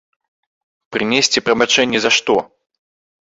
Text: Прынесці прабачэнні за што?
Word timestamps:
Прынесці 0.95 1.43
прабачэнні 1.49 1.99
за 2.05 2.11
што? 2.17 2.35